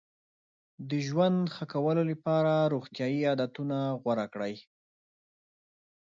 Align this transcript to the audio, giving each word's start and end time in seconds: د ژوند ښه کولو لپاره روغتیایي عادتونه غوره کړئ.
د 0.89 0.91
ژوند 1.07 1.37
ښه 1.55 1.65
کولو 1.73 2.03
لپاره 2.11 2.53
روغتیایي 2.73 3.21
عادتونه 3.29 3.77
غوره 4.01 4.25
کړئ. 4.33 4.55